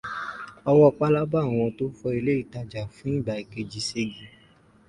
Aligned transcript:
Ọwọ́ 0.71 0.89
pálábá 0.97 1.39
àwọn 1.47 1.69
tó 1.77 1.85
fọ́ 1.97 2.11
ilé-ìtajà 2.19 2.81
fún 2.95 3.11
ìgbà 3.17 3.33
kejì 3.51 3.79
ségi. 3.89 4.25